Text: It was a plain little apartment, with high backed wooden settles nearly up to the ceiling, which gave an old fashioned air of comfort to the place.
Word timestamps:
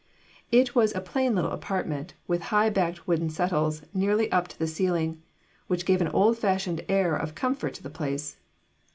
It 0.51 0.73
was 0.73 0.95
a 0.95 0.99
plain 0.99 1.35
little 1.35 1.51
apartment, 1.51 2.15
with 2.27 2.41
high 2.49 2.71
backed 2.71 3.07
wooden 3.07 3.29
settles 3.29 3.83
nearly 3.93 4.31
up 4.31 4.47
to 4.47 4.57
the 4.57 4.65
ceiling, 4.65 5.21
which 5.67 5.85
gave 5.85 6.01
an 6.01 6.07
old 6.07 6.39
fashioned 6.39 6.83
air 6.89 7.15
of 7.15 7.35
comfort 7.35 7.75
to 7.75 7.83
the 7.83 7.89
place. 7.91 8.37